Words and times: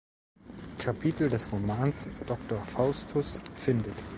Kapitel 0.79 1.29
des 1.29 1.51
Romans 1.51 2.07
"Doktor 2.27 2.57
Faustus" 2.65 3.39
findet. 3.53 3.93